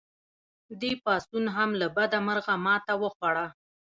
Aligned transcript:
دې 0.81 0.91
پاڅون 1.03 1.45
هم 1.55 1.69
له 1.81 1.87
بده 1.95 2.17
مرغه 2.27 2.55
ماته 2.65 2.93
وخوړه. 3.01 3.47